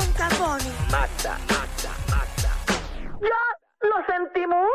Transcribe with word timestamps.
nunca, 0.00 0.28
Bonnie. 0.38 0.72
Ya 3.20 3.42
lo 3.82 3.96
sentimos. 4.06 4.66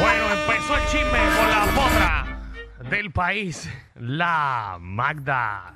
Bueno, 0.00 0.24
empezó 0.32 0.76
el 0.76 0.86
chisme 0.86 1.18
con 1.36 1.50
la 1.50 1.64
potra 1.74 2.40
del 2.90 3.10
país, 3.12 3.68
la 3.94 4.76
Magda. 4.80 5.74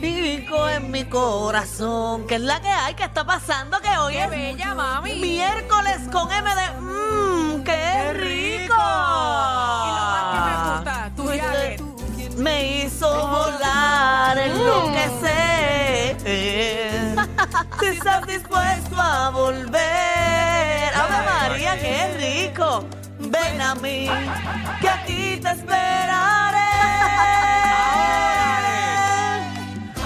Pico 0.00 0.68
en 0.68 0.90
mi 0.90 1.04
corazón, 1.04 2.26
que 2.26 2.34
es 2.36 2.40
la 2.40 2.60
que 2.60 2.68
hay, 2.68 2.94
que 2.94 3.04
está 3.04 3.24
pasando, 3.24 3.80
que 3.80 3.88
hoy 3.98 4.14
¡Qué 4.14 4.24
es 4.24 4.30
bella, 4.30 4.74
mami! 4.74 5.14
miércoles 5.14 6.00
con 6.10 6.30
M 6.30 6.50
de 6.54 6.70
mmm, 6.80 7.62
qué 7.64 8.12
rico. 8.14 8.74
Y 8.74 9.90
lo 9.96 10.04
más 10.12 10.24
que 10.32 10.38
me 10.40 10.54
gusta, 10.74 11.10
tu 11.16 11.24
jacket. 11.32 11.80
Me 12.36 12.84
hizo 12.84 13.08
volar, 13.28 14.38
enloquecer. 14.38 15.31
Si 17.80 17.86
estás 17.86 18.26
dispuesto 18.26 19.00
a 19.00 19.30
volver, 19.30 20.94
Ave 20.94 21.26
María, 21.26 21.78
qué 21.78 22.48
rico. 22.48 22.84
Ven 23.18 23.60
a 23.60 23.74
mí, 23.76 24.08
que 24.80 24.88
aquí 24.88 25.40
te 25.40 25.50
esperaré. 25.50 26.58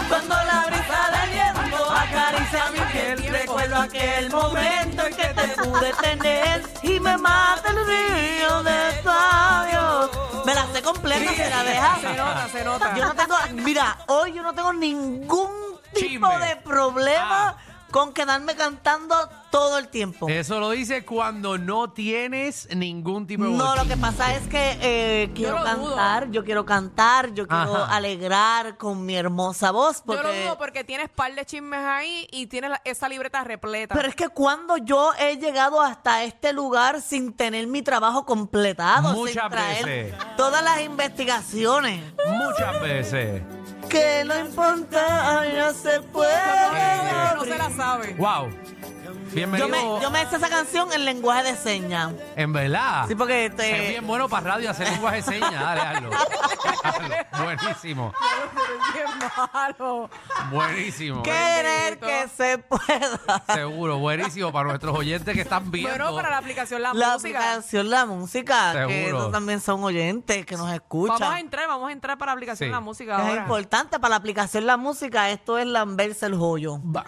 Cuando 0.08 0.34
la 0.34 0.64
brisa 0.66 1.10
del 1.12 1.30
viento 1.30 1.90
acaricia 1.90 2.64
mi 2.72 2.80
piel, 2.92 3.32
recuerdo 3.32 3.76
aquel 3.76 4.30
momento 4.30 5.06
en 5.06 5.16
que 5.16 5.26
te 5.26 5.48
pude 5.62 5.92
tener 6.02 6.62
y 6.82 7.00
me 7.00 7.16
mata 7.16 7.70
el 7.70 7.86
río 7.86 8.62
de 8.62 8.92
tus 9.02 9.04
labios. 9.04 10.10
Me 10.44 10.54
la 10.54 10.66
sé 10.72 10.82
completa, 10.82 11.32
se 11.32 11.50
la 11.50 11.62
deja. 11.64 11.96
Se 12.00 12.14
nota, 12.14 12.48
se 12.52 12.64
nota. 12.64 12.96
Yo 12.96 13.04
no 13.06 13.14
tengo, 13.14 13.36
mira, 13.54 13.98
hoy 14.06 14.32
yo 14.32 14.42
no 14.42 14.54
tengo 14.54 14.72
ningún 14.72 15.65
tipo 15.94 16.28
Chisme. 16.28 16.46
de 16.46 16.56
problema 16.56 17.48
Ah. 17.50 17.56
con 17.90 18.12
quedarme 18.12 18.54
cantando 18.56 19.14
todo 19.50 19.78
el 19.78 19.88
tiempo. 19.88 20.28
Eso 20.28 20.60
lo 20.60 20.70
dice 20.70 21.04
cuando 21.06 21.56
no 21.56 21.90
tienes 21.92 22.68
ningún 22.74 23.26
tipo 23.26 23.44
de 23.44 23.50
No, 23.50 23.56
lo 23.56 23.64
bochinche. 23.70 23.88
que 23.94 23.96
pasa 24.00 24.34
es 24.34 24.46
que 24.48 24.76
eh, 24.82 25.30
quiero 25.34 25.60
lo 25.60 25.76
dudo. 25.76 25.94
cantar, 25.96 26.30
yo 26.30 26.44
quiero 26.44 26.66
cantar, 26.66 27.32
yo 27.32 27.46
quiero 27.46 27.76
Ajá. 27.84 27.96
alegrar 27.96 28.76
con 28.76 29.06
mi 29.06 29.16
hermosa 29.16 29.70
voz. 29.70 30.02
Yo 30.04 30.14
lo 30.14 30.22
Porque, 30.22 30.42
dudo 30.42 30.58
porque 30.58 30.84
tienes 30.84 31.08
par 31.08 31.34
de 31.34 31.46
chismes 31.46 31.80
ahí 31.80 32.26
y 32.32 32.48
tienes 32.48 32.70
la- 32.70 32.82
esa 32.84 33.08
libreta 33.08 33.42
repleta. 33.44 33.94
Pero 33.94 34.08
es 34.08 34.14
que 34.16 34.28
cuando 34.28 34.76
yo 34.76 35.12
he 35.18 35.36
llegado 35.38 35.80
hasta 35.80 36.24
este 36.24 36.52
lugar 36.52 37.00
sin 37.00 37.32
tener 37.32 37.66
mi 37.66 37.80
trabajo 37.80 38.26
completado, 38.26 39.10
sin 39.14 39.18
Muchas 39.22 39.48
traer 39.50 39.86
veces. 39.86 40.14
todas 40.36 40.62
las 40.62 40.80
investigaciones, 40.82 42.02
Muchas 42.28 42.80
veces. 42.82 43.42
Que 43.88 44.24
no 44.24 44.38
importa, 44.38 45.44
ya 45.52 45.72
se 45.72 46.00
puede. 46.00 46.32
No 47.36 47.44
se 47.44 47.58
la 47.58 47.70
sabe. 47.70 48.14
Wow. 48.14 48.50
Yo 49.06 49.34
Bienvenido. 49.34 49.68
me, 49.68 50.02
yo 50.02 50.10
me 50.10 50.22
hice 50.22 50.36
esa 50.36 50.48
canción 50.48 50.92
en 50.92 51.04
lenguaje 51.04 51.42
de 51.52 51.56
señas. 51.56 52.12
En 52.36 52.52
verdad. 52.52 53.04
Sí, 53.08 53.14
porque 53.14 53.46
Es 53.46 53.50
este, 53.52 53.88
bien 53.90 54.06
bueno 54.06 54.28
para 54.28 54.54
radio 54.54 54.70
hacer 54.70 54.88
lenguaje 54.90 55.16
de 55.16 55.22
señas. 55.22 55.52
Dale, 55.52 55.80
hazlo. 55.80 56.10
Hazlo. 56.82 57.14
Buenísimo. 57.44 58.12
Qué 58.92 59.04
malo. 59.52 60.10
Buenísimo. 60.50 61.22
querer 61.22 61.98
que 61.98 62.28
se 62.36 62.58
pueda. 62.58 63.42
Seguro. 63.54 63.98
Buenísimo 63.98 64.52
para 64.52 64.68
nuestros 64.68 64.96
oyentes 64.96 65.34
que 65.34 65.42
están 65.42 65.70
viendo. 65.70 65.90
Bueno, 65.90 66.14
para 66.14 66.30
la 66.30 66.38
aplicación 66.38 66.82
La, 66.82 66.92
La 66.94 67.14
Música. 67.14 67.38
aplicación, 67.54 67.90
la 67.90 68.06
música, 68.06 68.72
que 68.72 68.78
Seguro. 69.02 69.18
ellos 69.20 69.32
también 69.32 69.60
son 69.60 69.84
oyentes, 69.84 70.46
que 70.46 70.56
nos 70.56 70.72
escuchan. 70.72 71.18
Vamos 71.20 71.36
a 71.36 71.40
entrar, 71.40 71.68
vamos 71.68 71.88
a 71.88 71.92
entrar 71.92 72.18
para 72.18 72.32
la 72.32 72.34
aplicación 72.34 72.68
Sí. 72.68 72.72
La 72.72 72.80
Música 72.80 73.16
es 73.16 73.20
ahora. 73.28 73.42
importante 73.42 73.98
para 74.00 74.10
la 74.10 74.16
aplicación 74.16 74.66
la 74.66 74.76
música, 74.76 75.30
esto 75.30 75.58
es 75.58 75.66
lamberse 75.66 76.26
el 76.26 76.36
joyo. 76.36 76.80
Va. 76.84 77.04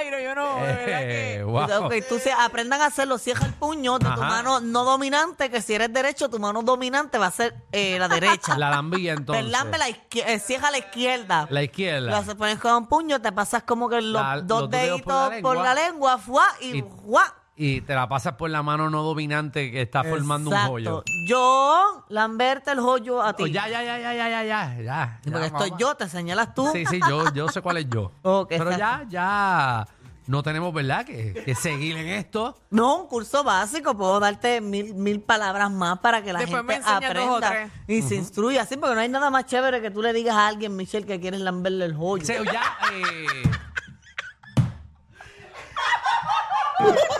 Aire, 0.00 0.24
yo 0.24 0.34
no, 0.34 0.56
de 0.56 0.62
verdad 0.62 1.02
Eh, 1.02 1.34
que... 1.38 1.44
wow. 1.44 1.84
Ok, 1.86 1.94
tú 2.08 2.18
se, 2.18 2.32
aprendan 2.32 2.80
a 2.82 2.86
hacerlo, 2.86 3.18
cierra 3.18 3.46
el 3.46 3.54
puño 3.54 3.98
de 3.98 4.06
tu 4.06 4.10
Ajá. 4.12 4.20
mano 4.28 4.60
no 4.60 4.84
dominante, 4.84 5.50
que 5.50 5.62
si 5.62 5.74
eres 5.74 5.92
derecho, 5.92 6.28
tu 6.28 6.38
mano 6.38 6.62
dominante 6.62 7.18
va 7.18 7.26
a 7.26 7.30
ser 7.30 7.54
eh, 7.72 7.98
la 7.98 8.08
derecha. 8.08 8.56
La 8.58 8.70
lambilla 8.70 9.12
entonces. 9.12 9.44
Te 9.44 9.50
lambe 9.50 9.78
la 9.78 9.88
izquier- 9.88 10.24
eh, 10.26 10.38
cierra 10.38 10.68
a 10.68 10.70
la 10.72 10.78
izquierda. 10.78 11.46
La 11.50 11.62
izquierda. 11.62 12.10
Lo 12.10 12.16
haces 12.16 12.34
pones 12.34 12.58
con 12.58 12.74
un 12.74 12.86
puño, 12.86 13.20
te 13.20 13.32
pasas 13.32 13.62
como 13.62 13.88
que 13.88 14.00
los 14.00 14.20
La- 14.22 14.40
dos 14.42 14.62
los 14.62 14.70
dedos 14.70 14.98
deditos 14.98 15.28
por 15.30 15.40
por 15.42 15.56
la 15.56 15.74
lengua. 15.74 16.14
lengua, 16.14 16.18
fuá, 16.18 16.46
y, 16.60 16.78
Y- 16.78 16.84
fuá. 17.06 17.34
Y 17.62 17.82
te 17.82 17.94
la 17.94 18.08
pasas 18.08 18.36
por 18.36 18.48
la 18.48 18.62
mano 18.62 18.88
no 18.88 19.02
dominante 19.02 19.70
que 19.70 19.82
está 19.82 20.02
formando 20.02 20.48
un 20.48 20.56
joyo. 20.56 21.04
Yo, 21.26 22.06
lamberte 22.08 22.70
el 22.70 22.80
joyo 22.80 23.20
a 23.20 23.34
ti. 23.34 23.42
Oh, 23.42 23.46
ya, 23.46 23.68
ya, 23.68 23.82
ya, 23.84 23.98
ya, 23.98 24.14
ya, 24.14 24.28
ya, 24.30 24.44
ya, 24.44 24.82
ya. 24.82 25.20
Porque 25.22 25.50
vamos. 25.50 25.78
yo, 25.78 25.94
te 25.94 26.08
señalas 26.08 26.54
tú. 26.54 26.70
Sí, 26.72 26.86
sí, 26.86 27.00
yo, 27.06 27.30
yo 27.34 27.48
sé 27.48 27.60
cuál 27.60 27.76
es 27.76 27.86
yo. 27.90 28.12
Pero 28.48 28.70
ya, 28.70 29.02
exacto. 29.02 29.08
ya 29.10 29.86
no 30.26 30.42
tenemos, 30.42 30.72
¿verdad? 30.72 31.04
Que, 31.04 31.34
que 31.34 31.54
seguir 31.54 31.98
en 31.98 32.08
esto. 32.08 32.56
No, 32.70 33.02
un 33.02 33.08
curso 33.08 33.44
básico, 33.44 33.94
puedo 33.94 34.20
darte 34.20 34.62
mil, 34.62 34.94
mil 34.94 35.20
palabras 35.20 35.70
más 35.70 35.98
para 35.98 36.22
que 36.22 36.32
la 36.32 36.38
Después 36.38 36.62
gente 36.62 36.82
aprenda 36.86 37.68
y 37.86 38.00
se 38.00 38.14
instruya. 38.14 38.64
Sí, 38.64 38.78
porque 38.78 38.94
no 38.94 39.02
hay 39.02 39.10
nada 39.10 39.28
más 39.28 39.44
chévere 39.44 39.82
que 39.82 39.90
tú 39.90 40.00
le 40.00 40.14
digas 40.14 40.34
a 40.34 40.46
alguien, 40.46 40.76
Michelle, 40.76 41.04
que 41.04 41.20
quieres 41.20 41.40
lamberle 41.40 41.84
el 41.84 41.94
joyo. 41.94 42.22
O 42.22 42.26
sea, 42.26 42.42
ya, 42.42 42.62
eh, 42.94 43.26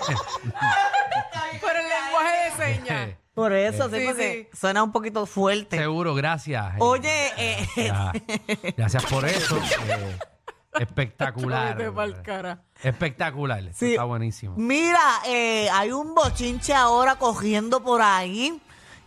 Pero 1.60 1.78
el 1.80 1.88
lenguaje 1.88 2.44
de 2.44 2.74
señas. 2.76 3.08
Por 3.34 3.52
eso, 3.52 3.88
sí, 3.88 4.00
Sí, 4.00 4.06
porque 4.06 4.48
sí. 4.52 4.58
suena 4.58 4.82
un 4.82 4.92
poquito 4.92 5.24
fuerte. 5.24 5.78
seguro, 5.78 6.14
gracias. 6.14 6.74
Oye, 6.78 7.32
eh, 7.38 7.66
Ya, 7.76 8.12
gracias 8.76 9.04
por 9.06 9.24
eso. 9.26 9.56
eh, 9.56 10.18
espectacular. 10.80 11.76
Vete 11.76 11.90
pa'l 11.92 12.22
cara. 12.22 12.62
Espectacular. 12.82 13.62
Sí. 13.72 13.92
Está 13.92 14.04
buenísimo. 14.04 14.54
mira, 14.56 15.00
eh, 15.26 15.68
hay 15.72 15.92
un 15.92 16.14
bochinche 16.14 16.74
ahora 16.74 17.16
cogiendo 17.16 17.82
por 17.82 18.02
ahí 18.02 18.60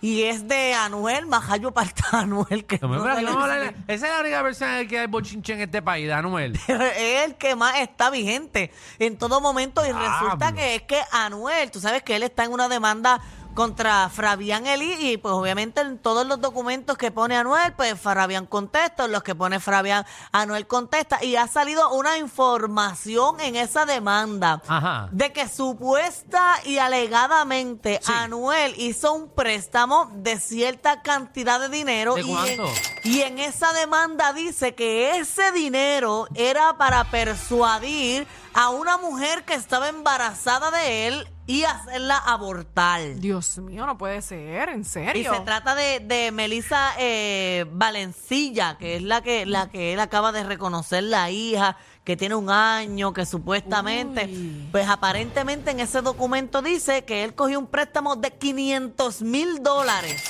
y 0.04 0.24
es 0.24 0.50
de 0.50 0.74
Anuel, 0.74 1.28
Majayo 1.28 1.72
Parta 1.72 2.04
Anuel, 2.20 2.66
que 2.66 2.78
No 2.82 2.90
me 2.90 2.98
no 2.98 3.04
digas, 3.04 3.16
se 3.16 3.22
le- 3.22 3.28
vamos 3.32 3.50
a 3.50 3.54
hablar- 3.54 3.76
Esa 3.88 4.06
es 4.08 4.14
la 4.14 4.20
única 4.20 4.44
persona 4.44 4.86
que 4.86 5.00
hay 5.00 5.08
bochinche 5.08 5.54
en 5.54 5.62
este 5.62 5.82
país, 5.82 6.12
Anuel. 6.12 6.60
es 6.68 7.24
el 7.26 7.36
que 7.36 7.56
más 7.56 7.80
está 7.80 8.10
vigente 8.10 8.72
en 9.00 9.18
todo 9.18 9.40
momento 9.40 9.82
y 9.86 9.92
resulta 9.94 10.52
Diablo. 10.52 10.56
que 10.58 10.76
es 10.76 10.82
que 10.82 11.02
Anuel, 11.14 11.72
tú 11.72 11.80
sabes 11.80 12.04
que 12.04 12.18
él 12.18 12.24
está 12.24 12.44
en 12.44 12.52
una 12.52 12.68
demanda 12.68 13.22
contra 13.54 14.10
Fabián 14.10 14.66
Eli 14.68 14.94
y 15.12 15.18
pues 15.18 15.34
obviamente 15.34 15.82
en 15.82 15.98
todos 15.98 16.26
los 16.26 16.42
documentos 16.42 16.98
que 16.98 17.12
pone 17.12 17.36
Anuel, 17.38 17.74
pues 17.74 18.00
Fabián 18.00 18.46
contesta, 18.46 19.06
en 19.06 19.12
los 19.12 19.24
que 19.24 19.36
pone 19.36 19.60
Fabián, 19.60 20.06
Anuel 20.32 20.68
contesta 20.68 21.24
y 21.24 21.36
ha 21.36 21.48
salido 21.48 21.92
una 21.94 22.18
información 22.18 23.40
en 23.40 23.56
esa 23.56 23.86
demanda 23.86 24.62
Ajá. 24.68 25.10
de 25.12 25.32
que 25.32 25.48
supuesta 25.48 26.60
y 26.66 26.78
alegadamente 26.78 28.00
Sí. 28.02 28.12
Anuel 28.16 28.74
hizo 28.78 29.14
un 29.14 29.30
préstamo 29.30 30.10
de 30.16 30.40
cierta 30.40 31.02
cantidad 31.02 31.60
de 31.60 31.70
dinero 31.70 32.16
¿De 32.16 32.22
y 32.22 32.24
en, 32.24 32.58
cuánto? 32.58 32.66
Y 33.04 33.22
en 33.22 33.40
esa 33.40 33.74
demanda 33.74 34.32
dice 34.34 34.76
que 34.76 35.18
ese 35.18 35.52
dinero 35.52 36.28
era 36.36 36.78
para 36.78 37.04
persuadir 37.06 38.26
a 38.54 38.70
una 38.70 38.98
mujer 38.98 39.44
que 39.44 39.54
estaba 39.56 39.90
embarazada 39.90 40.72
de 40.72 41.08
él 41.08 41.28
y 41.46 41.64
hacerla 41.64 42.18
abortar. 42.18 43.02
Dios 43.16 43.58
mío, 43.58 43.86
no 43.86 43.98
puede 43.98 44.22
ser, 44.22 44.70
en 44.70 44.82
Y 44.82 44.86
serio. 44.86 45.34
se 45.34 45.42
trata 45.42 45.76
de, 45.76 46.00
de 46.00 46.32
Melissa 46.32 46.94
eh, 46.98 47.66
Valencilla, 47.72 48.78
que 48.78 48.96
es 48.96 49.02
la 49.02 49.22
que, 49.22 49.46
la 49.46 49.70
que 49.70 49.92
él 49.94 50.00
acaba 50.00 50.32
de 50.32 50.44
reconocer 50.44 51.04
la 51.04 51.30
hija, 51.32 51.76
que 52.06 52.16
tiene 52.16 52.36
un 52.36 52.50
año, 52.50 53.12
que 53.12 53.26
supuestamente, 53.26 54.26
Uy. 54.26 54.70
pues 54.72 54.88
aparentemente 54.88 55.72
en 55.72 55.82
ese 55.82 56.02
documento 56.02 56.62
dice 56.62 57.04
que 57.04 57.24
él 57.26 57.34
cogió 57.36 57.60
un 57.60 57.68
préstamo 57.68 58.16
de 58.16 58.32
500 58.32 59.22
mil 59.24 59.62
dólares. 59.62 60.24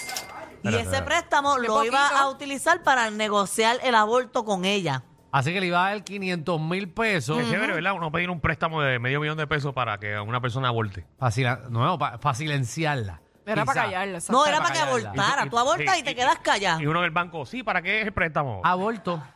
Y 0.63 0.75
ese 0.75 1.01
préstamo 1.01 1.57
lo 1.57 1.83
iba 1.83 2.07
a 2.19 2.27
utilizar 2.30 2.81
para 2.83 3.10
negociar 3.12 3.77
el 3.83 3.95
aborto 3.95 4.44
con 4.45 4.65
ella. 4.65 5.04
Así 5.31 5.51
que 5.51 5.60
le 5.60 5.68
iba 5.68 5.86
a 5.86 5.89
dar 5.89 6.04
500 6.04 6.62
mil 6.62 6.89
pesos. 6.89 7.38
Qué 7.39 7.50
chévere, 7.50 7.74
¿verdad? 7.74 7.94
Uno 7.94 8.12
pedir 8.12 8.30
un 8.30 8.39
préstamo 8.39 8.81
de 8.81 9.00
medio 9.00 9.19
millón 9.19 9.38
de 9.38 9.48
pesos 9.48 9.74
para 9.74 9.98
que 9.98 10.19
una 10.19 10.39
persona 10.39 10.68
aborte. 10.68 11.06
Fácil, 11.18 11.48
no, 11.69 11.98
para 11.98 12.33
silenciarla. 12.36 13.19
Era 13.45 13.65
para 13.65 13.81
Quizá. 13.81 13.92
callarla. 13.92 14.19
No, 14.30 14.45
era 14.45 14.57
para 14.60 14.69
para 14.69 14.74
que 14.74 14.80
callarla. 14.80 15.10
abortara. 15.12 15.44
Y- 15.44 15.48
y- 15.48 15.50
Tú 15.50 15.57
abortas 15.60 15.95
sí, 15.95 16.00
y 16.00 16.04
te 16.04 16.12
y- 16.12 16.15
quedas 16.15 16.38
callado. 16.39 16.80
Y 16.81 16.86
uno 16.88 17.01
del 17.01 17.12
banco, 17.12 17.45
sí, 17.45 17.62
¿para 17.63 17.81
qué 17.81 18.01
es 18.01 18.07
el 18.07 18.13
préstamo? 18.13 18.62
Aborto. 18.63 19.21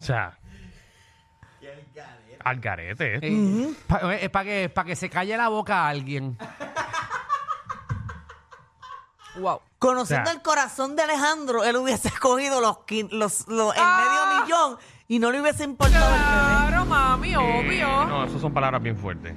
O 0.00 0.04
sea. 0.04 0.36
Al 2.44 2.58
garete, 2.58 3.14
¿eh? 3.16 3.20
Eh, 3.22 3.74
pa- 3.86 4.14
Es 4.16 4.28
para 4.30 4.44
que, 4.44 4.68
pa' 4.68 4.84
que 4.84 4.96
se 4.96 5.08
calle 5.08 5.36
la 5.36 5.46
boca 5.48 5.84
a 5.84 5.88
alguien. 5.90 6.36
Wow. 9.36 9.60
Conociendo 9.78 10.22
O 10.22 10.26
sea- 10.26 10.34
el 10.34 10.42
corazón 10.42 10.94
de 10.96 11.02
Alejandro, 11.02 11.64
él 11.64 11.76
hubiese 11.76 12.08
escogido 12.14 12.60
los, 12.60 12.78
quin- 12.86 13.10
los, 13.10 13.46
los- 13.48 13.74
el 13.74 13.82
Ah. 13.82 14.36
medio 14.36 14.44
millón 14.44 14.78
y 15.08 15.18
no 15.18 15.30
le 15.32 15.40
hubiese 15.40 15.64
importado 15.64 16.04
el 16.06 16.12
bebé. 16.12 16.24
Claro, 16.68 16.84
mami, 16.84 17.32
Eh, 17.32 17.36
obvio. 17.36 18.04
no, 18.06 18.24
eso 18.24 18.38
son 18.38 18.52
palabras 18.54 18.82
bien 18.82 18.96
fuertes. 18.96 19.34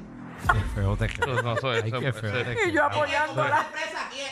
Qué 0.51 0.59
feo 0.75 0.95
te 0.95 1.07
queda. 1.07 1.25
No, 1.25 1.41
no, 1.41 1.53
eso- 1.53 1.69
Ay, 1.71 1.81
eso- 1.87 1.99
qué 1.99 2.13
feo 2.13 2.35
eso- 2.39 2.51
te 2.51 2.69
Y 2.69 2.71
yo 2.71 2.83
apoyándola. 2.85 3.65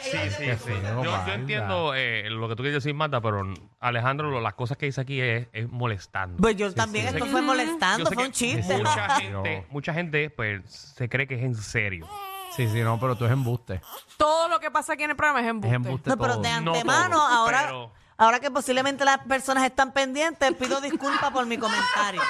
Sí, 0.03 0.09
sí, 0.11 0.29
sí. 0.29 0.51
feo, 0.57 0.77
Yo, 0.97 1.03
yo 1.03 1.11
Magda. 1.11 1.33
entiendo 1.33 1.95
eh, 1.95 2.29
lo 2.29 2.47
que 2.47 2.55
tú 2.55 2.61
quieres 2.61 2.83
decir, 2.83 2.93
Marta, 2.93 3.19
pero 3.19 3.41
Alejandro, 3.79 4.29
lo- 4.29 4.39
las 4.41 4.53
cosas 4.53 4.77
que 4.77 4.85
dice 4.85 5.01
aquí 5.01 5.19
es, 5.19 5.47
es 5.53 5.67
molestando. 5.71 6.37
Pues 6.39 6.55
yo 6.55 6.71
también, 6.71 7.07
sí. 7.09 7.13
esto 7.15 7.25
fue 7.25 7.41
Yo 7.41 7.47
molestando, 7.47 8.05
sé 8.09 8.13
fue 8.13 8.23
que 8.23 8.27
un 8.27 8.31
chiste. 8.33 8.77
Mucha 8.77 9.09
gente, 9.19 9.67
mucha 9.71 9.93
gente, 9.95 10.29
pues, 10.29 10.61
se 10.95 11.09
cree 11.09 11.25
que 11.25 11.33
es 11.35 11.41
en 11.41 11.55
serio. 11.55 12.07
Sí, 12.55 12.67
sí, 12.69 12.81
no, 12.81 12.99
pero 12.99 13.15
tú 13.15 13.25
es 13.25 13.31
embuste. 13.31 13.81
Todo 14.17 14.47
lo 14.47 14.59
que 14.59 14.69
pasa 14.71 14.93
aquí 14.93 15.03
en 15.03 15.11
el 15.11 15.15
programa 15.15 15.41
es 15.41 15.47
embuste. 15.47 15.69
Es 15.69 15.73
embuste 15.75 16.09
No, 16.09 16.17
pero 16.17 16.33
todo. 16.33 16.43
de 16.43 16.61
No 16.61 16.71
antemano, 16.73 17.17
todo, 17.17 17.27
ahora, 17.27 17.61
pero- 17.65 17.91
ahora 18.17 18.39
que 18.39 18.51
posiblemente 18.51 19.03
las 19.05 19.17
personas 19.19 19.63
están 19.65 19.91
pendientes, 19.91 20.53
pido 20.53 20.79
disculpas 20.81 21.31
por 21.31 21.45
mi 21.45 21.57
comentario. 21.57 22.21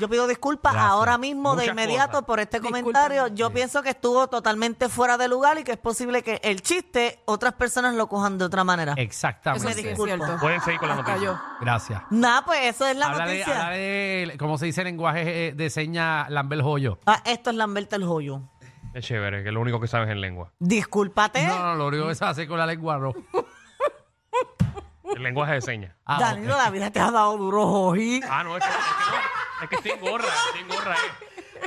Yo 0.00 0.08
pido 0.08 0.26
disculpas 0.26 0.72
Gracias. 0.72 0.90
ahora 0.92 1.18
mismo 1.18 1.50
de 1.50 1.62
Muchas 1.64 1.72
inmediato 1.72 2.12
cosas. 2.12 2.24
por 2.24 2.40
este 2.40 2.58
Discúlpame. 2.60 2.82
comentario. 2.82 3.26
Yo 3.28 3.50
pienso 3.50 3.82
que 3.82 3.90
estuvo 3.90 4.26
totalmente 4.28 4.88
fuera 4.88 5.18
de 5.18 5.28
lugar 5.28 5.58
y 5.58 5.64
que 5.64 5.72
es 5.72 5.78
posible 5.78 6.22
que 6.22 6.40
el 6.42 6.62
chiste 6.62 7.20
otras 7.26 7.52
personas 7.54 7.94
lo 7.94 8.08
cojan 8.08 8.38
de 8.38 8.44
otra 8.46 8.64
manera. 8.64 8.92
Eso 8.92 9.02
Exactamente. 9.02 9.70
es 9.70 9.76
disculpo. 9.76 10.04
cierto. 10.06 10.38
Pueden 10.40 10.60
seguir 10.62 10.80
con 10.80 10.88
la 10.88 10.94
Hasta 10.94 11.08
noticia. 11.12 11.28
yo. 11.32 11.38
Gracias. 11.60 12.02
Nada, 12.10 12.44
pues 12.44 12.60
eso 12.64 12.86
es 12.86 12.96
la 12.96 13.06
Habla 13.06 13.26
de, 13.26 13.32
noticia. 13.38 13.62
habla 13.66 13.76
de, 13.76 14.36
¿cómo 14.38 14.56
se 14.58 14.66
dice 14.66 14.82
lenguaje 14.84 15.48
eh, 15.48 15.52
de 15.52 15.70
seña 15.70 16.28
Lambert 16.30 16.62
Joyo? 16.62 16.98
Ah, 17.06 17.20
esto 17.26 17.50
es 17.50 17.56
Lamberto 17.56 17.96
el 17.96 18.04
joyo. 18.06 18.40
Es 18.94 19.04
chévere, 19.06 19.42
que 19.42 19.50
lo 19.52 19.60
único 19.60 19.80
que 19.80 19.86
sabes 19.88 20.08
es 20.08 20.12
en 20.12 20.20
lengua. 20.20 20.52
Discúlpate. 20.58 21.46
No, 21.46 21.58
no, 21.58 21.74
lo 21.76 21.86
único 21.86 22.08
que 22.08 22.14
se 22.14 22.24
hace 22.24 22.46
con 22.46 22.58
la 22.58 22.66
lengua 22.66 22.98
no. 22.98 23.12
El 25.16 25.22
lenguaje 25.22 25.54
de 25.54 25.60
señas. 25.62 25.94
Ah, 26.06 26.18
Danilo, 26.20 26.56
la 26.56 26.70
vida 26.70 26.90
te 26.90 27.00
ha 27.00 27.10
dado 27.10 27.36
duro 27.36 27.62
hoy. 27.66 28.20
Ah, 28.28 28.42
no, 28.44 28.56
es 28.56 28.62
que, 28.64 28.70
es 28.70 28.76
que 28.76 29.10
no. 29.10 29.62
Es 29.64 29.68
que 29.68 29.74
estoy 29.76 29.90
en 29.92 30.00
gorra, 30.00 30.24
estoy 30.46 30.60
en 30.62 30.68
gorra, 30.68 30.94
eh. 30.94 31.66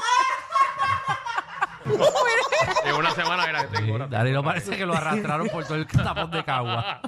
Llevo 2.86 2.98
una 3.00 3.12
semana, 3.12 3.45
mira, 3.45 3.60
que 3.60 3.66
estoy 3.66 3.80
en 3.80 3.86
Sí, 3.86 3.92
gorra. 3.92 4.07
Danilo 4.07 4.44
parece 4.44 4.75
que 4.77 4.86
lo 4.86 4.94
arrastraron 4.95 5.48
por 5.50 5.63
todo 5.66 5.75
el 5.75 5.86
tapón 5.88 6.31
de 6.31 6.44
cagua. 6.44 7.00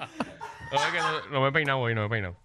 No, 0.72 0.78
es 0.78 0.86
que 0.92 1.00
no, 1.00 1.26
no 1.32 1.42
me 1.42 1.48
he 1.48 1.52
peinado 1.52 1.80
hoy, 1.80 1.96
no 1.96 2.02
me 2.02 2.08
he 2.08 2.10
peinado. 2.10 2.36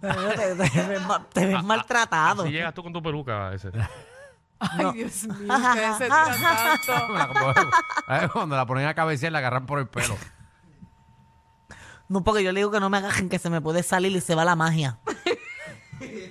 Danilo, 0.00 0.30
te, 0.30 0.54
te 0.70 0.82
ves 0.86 1.02
ma- 1.06 1.26
te 1.32 1.46
ves 1.46 1.62
maltratado. 1.62 2.44
Si 2.44 2.50
llegas 2.52 2.74
tú 2.74 2.82
con 2.82 2.92
tu 2.92 3.02
peluca, 3.02 3.52
ese. 3.54 3.70
Ay, 4.60 4.92
Dios 4.94 5.24
mío, 5.24 5.54
ustedes 5.54 5.96
se 5.98 6.04
tiran 6.04 6.40
tanto. 6.86 8.32
Cuando 8.32 8.56
la 8.56 8.66
ponen 8.66 8.86
a 8.86 8.94
cabecear, 8.94 9.32
la 9.32 9.38
agarran 9.38 9.66
por 9.66 9.78
el 9.78 9.86
pelo. 9.88 10.16
No, 12.08 12.24
porque 12.24 12.42
yo 12.42 12.52
le 12.52 12.60
digo 12.60 12.70
que 12.70 12.80
no 12.80 12.88
me 12.88 12.96
agajen, 12.96 13.28
que 13.28 13.38
se 13.38 13.50
me 13.50 13.60
puede 13.60 13.82
salir 13.82 14.12
y 14.16 14.20
se 14.20 14.34
va 14.34 14.44
la 14.44 14.56
magia. 14.56 14.98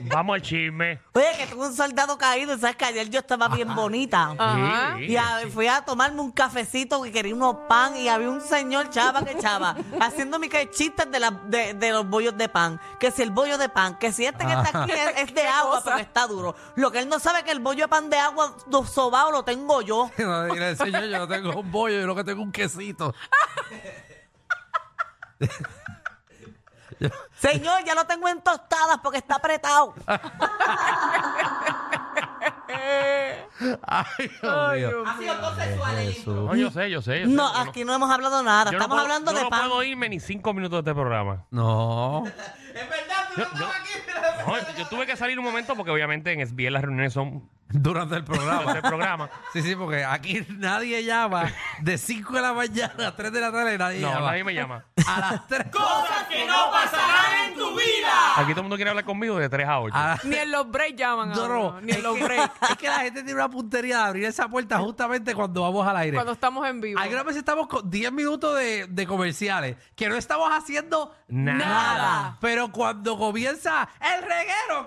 Vamos 0.01 0.35
al 0.35 0.41
chisme. 0.41 0.99
Oye, 1.13 1.25
que 1.37 1.47
tengo 1.47 1.65
un 1.65 1.75
soldado 1.75 2.17
caído, 2.17 2.57
sabes 2.57 2.75
que 2.75 2.85
ayer 2.85 3.09
yo 3.09 3.19
estaba 3.19 3.47
bien 3.49 3.73
bonita. 3.75 4.33
Ajá. 4.37 4.95
Sí, 4.97 5.05
Y 5.05 5.17
a- 5.17 5.41
fui 5.53 5.67
a 5.67 5.81
tomarme 5.83 6.21
un 6.21 6.31
cafecito 6.31 7.01
que 7.01 7.11
quería 7.11 7.35
unos 7.35 7.55
pan 7.67 7.95
y 7.97 8.07
había 8.07 8.29
un 8.29 8.41
señor 8.41 8.89
chava 8.89 9.23
que 9.25 9.37
chava 9.37 9.75
haciéndome 10.01 10.49
que 10.49 10.69
chistes 10.69 11.09
de, 11.11 11.19
la, 11.19 11.31
de, 11.31 11.73
de 11.73 11.91
los 11.91 12.07
bollos 12.07 12.37
de 12.37 12.47
pan. 12.49 12.79
Que 12.99 13.11
si 13.11 13.21
el 13.23 13.31
bollo 13.31 13.57
de 13.57 13.69
pan, 13.69 13.97
que 13.99 14.11
si 14.11 14.25
este 14.25 14.45
que 14.45 14.53
está 14.53 14.83
aquí 14.83 14.91
es, 14.91 15.29
es 15.29 15.33
de 15.35 15.47
agua 15.47 15.71
cosa? 15.79 15.83
porque 15.91 16.01
está 16.03 16.27
duro. 16.27 16.55
Lo 16.75 16.91
que 16.91 16.99
él 16.99 17.09
no 17.09 17.19
sabe 17.19 17.39
es 17.39 17.43
que 17.45 17.51
el 17.51 17.59
bollo 17.59 17.83
de 17.85 17.87
pan 17.89 18.09
de 18.09 18.17
agua 18.17 18.55
do- 18.67 18.85
sobao 18.85 19.31
lo 19.31 19.43
tengo 19.43 19.81
yo. 19.81 20.09
Y 20.17 20.59
le 20.59 20.69
enseño, 20.69 21.03
yo 21.05 21.17
no 21.19 21.27
tengo 21.27 21.59
un 21.59 21.71
bollo, 21.71 21.99
yo 21.99 22.07
lo 22.07 22.15
que 22.15 22.23
tengo 22.23 22.41
es 22.41 22.45
un 22.45 22.51
quesito. 22.51 23.13
Señor, 27.39 27.83
ya 27.85 27.93
lo 27.95 28.05
tengo 28.05 28.27
en 28.27 28.41
tostadas 28.41 28.97
porque 29.03 29.19
está 29.19 29.35
apretado. 29.35 29.93
Ay, 33.87 34.29
Dios 34.79 35.17
mío. 35.19 35.33
Jesús. 35.97 36.25
No, 36.35 36.55
yo 36.55 36.69
sé, 36.71 36.89
yo 36.89 37.01
sé. 37.01 37.21
Yo 37.21 37.27
sé. 37.27 37.33
No, 37.33 37.51
Yo 37.53 37.59
aquí 37.69 37.83
no 37.83 37.93
hemos 37.93 38.09
hablado 38.11 38.43
nada. 38.43 38.65
yo 38.71 38.77
no 38.77 38.83
Estamos 38.83 38.95
puedo- 38.95 39.01
hablando 39.01 39.31
yo 39.31 39.37
de 39.37 39.43
no 39.43 39.49
pan. 39.49 39.61
puedo 39.69 39.83
irme 39.83 40.09
ni 40.09 40.19
cinco 40.19 40.53
minutos 40.53 40.83
de 40.83 40.91
este 40.91 40.99
programa. 40.99 41.45
No. 41.51 42.23
Yo, 43.37 43.43
yo- 43.43 43.59
no, 43.59 43.67
yo 44.77 44.87
tuve 44.87 45.05
que 45.05 45.15
salir 45.15 45.37
un 45.39 45.45
momento 45.45 45.75
porque 45.75 45.91
obviamente 45.91 46.31
en 46.31 46.45
SBL 46.47 46.71
las 46.73 46.81
reuniones 46.83 47.13
son 47.13 47.49
Durante 47.69 48.15
el 48.15 48.23
durante 48.23 48.45
programa. 48.45 48.71
el 48.73 48.81
programa. 48.81 49.29
Sí, 49.51 49.61
sí, 49.61 49.75
porque 49.75 50.05
aquí 50.05 50.45
nadie 50.57 51.03
llama 51.03 51.51
de 51.81 51.97
5 51.97 52.33
de 52.33 52.41
la 52.41 52.53
mañana 52.53 53.07
a 53.07 53.15
3 53.15 53.31
de 53.31 53.41
la 53.41 53.51
tarde, 53.51 53.77
nadie 53.77 53.99
No, 53.99 54.09
llama. 54.13 54.27
nadie 54.27 54.43
me 54.45 54.53
llama. 54.53 54.85
A 55.05 55.19
las 55.19 55.47
3. 55.47 55.65
Aquí 58.37 58.51
todo 58.51 58.59
el 58.61 58.63
mundo 58.63 58.75
quiere 58.75 58.89
hablar 58.91 59.03
conmigo 59.05 59.37
de 59.37 59.49
3 59.49 59.67
a 59.67 59.79
8. 59.79 59.95
A- 59.95 60.17
Ni 60.23 60.35
en 60.35 60.51
los 60.51 60.69
breaks 60.69 60.95
llaman. 60.95 61.29
No, 61.29 61.41
ahora, 61.41 61.55
no, 61.55 61.81
Ni 61.81 61.91
en 61.91 62.03
los 62.03 62.15
que, 62.17 62.23
breaks. 62.23 62.51
es 62.69 62.77
que 62.77 62.87
la 62.87 62.99
gente 62.99 63.23
tiene 63.23 63.33
una 63.33 63.49
puntería 63.49 63.97
de 63.97 64.03
abrir 64.03 64.25
esa 64.25 64.47
puerta 64.47 64.77
justamente 64.79 65.33
cuando 65.33 65.61
vamos 65.63 65.85
al 65.87 65.97
aire. 65.97 66.15
Cuando 66.15 66.33
estamos 66.33 66.67
en 66.67 66.79
vivo. 66.79 66.99
Algunas 66.99 67.25
veces 67.25 67.39
estamos 67.39 67.67
con 67.67 67.89
10 67.89 68.11
minutos 68.11 68.55
de, 68.57 68.85
de 68.87 69.07
comerciales, 69.07 69.75
que 69.95 70.07
no 70.07 70.15
estamos 70.15 70.49
haciendo 70.51 71.13
Nada. 71.27 71.57
Nada. 71.57 72.37
Pero 72.39 72.71
cuando 72.71 73.17
comienza 73.17 73.89
el 73.99 74.21
reguero 74.23 74.36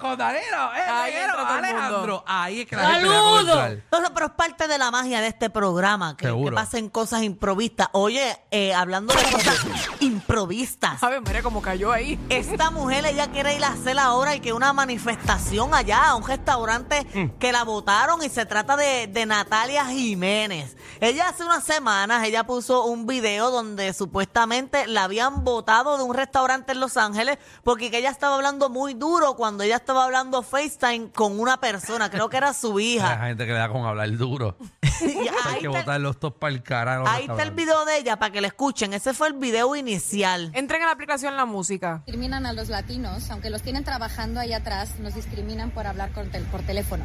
con 0.01 0.17
Danilo, 0.17 0.73
el 0.75 0.91
Ahí 0.93 1.13
reguero 1.13 1.25
entra 1.33 1.47
todo 1.49 1.59
el 1.59 1.65
Alejandro, 1.65 2.25
ahí 2.27 2.61
es 2.61 2.67
que 2.69 2.77
la 2.77 2.83
gente 2.91 3.01
le 3.01 3.09
¡Saludos! 3.15 3.41
comercial. 3.51 3.85
No, 3.93 4.01
no, 4.01 4.15
pero 4.15 4.27
es 4.27 4.33
parte 4.33 4.69
de 4.69 4.79
la 4.79 4.91
magia 4.91 5.21
de 5.21 5.27
este 5.27 5.51
programa, 5.51 6.17
que, 6.17 6.27
Seguro. 6.27 6.55
pasen 6.55 6.89
cosas 6.89 7.23
improvistas. 7.23 7.89
Oye, 7.93 8.39
eh, 8.51 8.73
hablando 8.75 9.13
de 9.15 9.23
cosas 9.31 9.59
improvistas, 10.01 11.03
A 11.03 11.09
ver, 11.09 11.21
mira 11.23 11.43
cómo 11.43 11.61
cayó 11.63 11.93
ahí. 11.93 12.19
esta 12.29 12.71
mujer 12.71 13.05
ella 13.07 13.31
quiere 13.31 13.55
ir 13.57 13.65
a 13.65 13.69
hacer 13.73 13.99
ahora 13.99 14.35
y 14.37 14.41
que 14.41 14.53
una 14.53 14.73
manifestación 14.73 15.75
allá 15.75 16.09
a 16.09 16.15
un 16.15 16.27
restaurante 16.27 17.07
Mm. 17.15 17.39
que 17.39 17.53
la 17.53 17.65
votaron 17.65 18.23
y 18.23 18.29
se 18.29 18.47
trata 18.47 18.77
de, 18.77 19.07
de 19.07 19.27
Natalia 19.27 19.87
Jiménez. 19.87 20.77
Ella 21.01 21.29
hace 21.29 21.45
unas 21.45 21.65
semanas, 21.65 22.25
ella 22.25 22.45
puso 22.45 22.85
un 22.85 23.07
video 23.07 23.51
donde 23.51 23.93
supuestamente 23.95 24.87
la 24.87 25.05
habían 25.05 25.45
votado 25.45 25.97
de 25.97 26.05
un 26.05 26.15
restaurante 26.15 26.73
en 26.73 26.81
Los 26.81 26.97
Ángeles 26.97 27.39
porque 27.65 27.91
que 27.91 27.99
ella 27.99 28.11
estaba 28.11 28.35
hablando 28.37 28.69
muy 28.71 28.95
duro 28.95 29.35
cuando 29.41 29.65
ella 29.65 29.77
estaba 29.77 30.05
hablando 30.05 30.43
FaceTime 30.43 31.13
con 31.15 31.41
una 31.41 31.59
persona, 31.59 32.11
creo 32.11 32.29
que 32.29 32.37
era 32.37 32.53
su 32.53 32.77
Hay 32.77 32.97
hija. 32.97 33.17
gente 33.25 33.47
que 33.47 33.53
le 33.55 33.59
da 33.59 33.71
con 33.71 33.87
hablar 33.87 34.15
duro. 34.19 34.55
Y 35.01 35.05
Hay 35.07 35.29
ahí 35.47 35.61
que 35.61 35.67
está- 35.69 35.79
botar 35.81 35.99
los 35.99 36.21
tos 36.21 36.35
para 36.35 36.53
el 36.53 36.63
carajo. 36.63 37.09
Ahí 37.09 37.25
está 37.27 37.43
el 37.43 37.53
video 37.53 37.87
de 37.87 37.97
ella 37.97 38.19
para 38.19 38.31
que 38.33 38.43
la 38.43 38.49
escuchen. 38.49 38.93
Ese 38.93 39.15
fue 39.15 39.29
el 39.29 39.33
video 39.33 39.75
inicial. 39.75 40.51
Entren 40.53 40.83
a 40.83 40.87
la 40.87 40.93
aplicación 40.93 41.37
La 41.39 41.47
Música. 41.47 42.03
discriminan 42.05 42.45
a 42.45 42.53
los 42.53 42.69
latinos, 42.69 43.31
aunque 43.31 43.49
los 43.49 43.63
tienen 43.63 43.83
trabajando 43.83 44.41
ahí 44.41 44.53
atrás, 44.53 44.99
nos 44.99 45.15
discriminan 45.15 45.71
por 45.71 45.87
hablar 45.87 46.13
con 46.13 46.31
tel- 46.31 46.45
por 46.51 46.61
teléfono. 46.61 47.05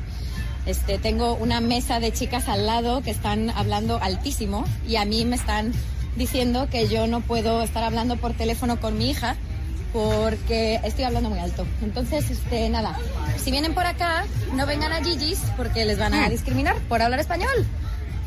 Este, 0.66 0.98
tengo 1.00 1.36
una 1.36 1.62
mesa 1.62 2.02
de 2.02 2.12
chicas 2.12 2.50
al 2.50 2.66
lado 2.66 3.02
que 3.02 3.12
están 3.12 3.50
hablando 3.52 3.98
altísimo 4.04 4.66
y 4.86 4.98
a 4.98 5.06
mí 5.06 5.24
me 5.24 5.38
están 5.38 5.72
diciendo 6.18 6.68
que 6.70 6.90
yo 6.90 7.08
no 7.08 7.22
puedo 7.22 7.62
estar 7.62 7.86
hablando 7.86 8.18
por 8.18 8.34
teléfono 8.34 8.78
con 8.82 8.98
mi 8.98 9.10
hija 9.10 9.38
porque 9.96 10.82
estoy 10.84 11.06
hablando 11.06 11.30
muy 11.30 11.40
alto. 11.40 11.66
Entonces, 11.82 12.30
este, 12.30 12.70
nada, 12.70 12.98
si 13.38 13.50
vienen 13.50 13.74
por 13.74 13.86
acá, 13.86 14.26
no 14.54 14.66
vengan 14.66 14.92
a 14.92 15.02
Gigi's 15.02 15.40
porque 15.56 15.86
les 15.86 15.98
van 15.98 16.14
a 16.14 16.28
discriminar 16.28 16.76
por 16.90 17.02
hablar 17.02 17.22
español. 17.22 17.66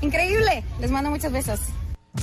Increíble. 0.00 0.64
Les 0.80 0.90
mando 0.90 1.10
muchos 1.10 1.30
besos. 1.30 1.60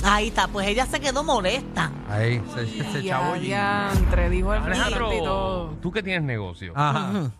Ahí 0.02 0.28
está, 0.28 0.48
pues 0.48 0.66
ella 0.66 0.84
se 0.86 0.98
quedó 0.98 1.22
molesta. 1.22 1.92
Ahí, 2.08 2.42
se, 2.56 2.92
se 2.92 3.04
chavo 3.06 3.34
dijo 3.34 4.52
el 4.52 4.62
Alejandro, 4.64 5.14
y 5.14 5.18
todo. 5.18 5.68
tú 5.80 5.92
que 5.92 6.02
tienes 6.02 6.24
negocio, 6.24 6.72
Ajá. 6.74 7.30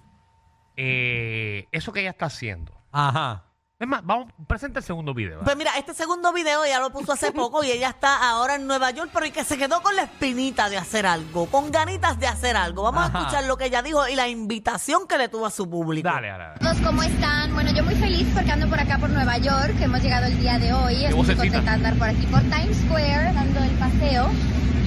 eh, 0.76 1.66
eso 1.72 1.92
que 1.92 2.00
ella 2.02 2.10
está 2.10 2.26
haciendo. 2.26 2.72
Ajá. 2.92 3.45
Es 3.78 3.86
más, 3.86 4.00
vamos, 4.02 4.32
presenta 4.46 4.78
el 4.78 4.84
segundo 4.86 5.12
video. 5.12 5.40
Pues 5.44 5.54
mira, 5.54 5.72
este 5.76 5.92
segundo 5.92 6.32
video 6.32 6.64
ella 6.64 6.80
lo 6.80 6.90
puso 6.90 7.12
hace 7.12 7.30
poco 7.30 7.62
y 7.62 7.70
ella 7.70 7.90
está 7.90 8.30
ahora 8.30 8.54
en 8.54 8.66
Nueva 8.66 8.90
York, 8.90 9.10
pero 9.12 9.26
y 9.26 9.32
que 9.32 9.44
se 9.44 9.58
quedó 9.58 9.82
con 9.82 9.94
la 9.94 10.04
espinita 10.04 10.70
de 10.70 10.78
hacer 10.78 11.04
algo, 11.04 11.44
con 11.44 11.70
ganitas 11.70 12.18
de 12.18 12.26
hacer 12.26 12.56
algo. 12.56 12.84
Vamos 12.84 13.02
Ajá. 13.02 13.18
a 13.18 13.20
escuchar 13.20 13.44
lo 13.44 13.58
que 13.58 13.66
ella 13.66 13.82
dijo 13.82 14.08
y 14.08 14.16
la 14.16 14.28
invitación 14.28 15.06
que 15.06 15.18
le 15.18 15.28
tuvo 15.28 15.44
a 15.44 15.50
su 15.50 15.68
público. 15.68 16.08
Dale, 16.08 16.28
dale, 16.28 16.44
dale. 16.44 16.58
todos, 16.58 16.80
¿cómo 16.80 17.02
están? 17.02 17.52
Bueno, 17.52 17.70
yo 17.74 17.84
muy 17.84 17.96
feliz 17.96 18.26
porque 18.32 18.50
ando 18.50 18.66
por 18.66 18.80
acá 18.80 18.96
por 18.96 19.10
Nueva 19.10 19.36
York, 19.36 19.76
que 19.76 19.84
hemos 19.84 20.02
llegado 20.02 20.24
el 20.24 20.38
día 20.40 20.58
de 20.58 20.72
hoy. 20.72 20.94
Estoy 20.94 21.08
muy 21.08 21.26
vocecita. 21.26 21.42
contenta 21.42 21.70
de 21.70 21.76
andar 21.76 21.98
por 21.98 22.08
aquí 22.08 22.26
por 22.28 22.40
Times 22.40 22.78
Square, 22.78 23.32
dando 23.34 23.60
el 23.62 23.72
paseo. 23.72 24.30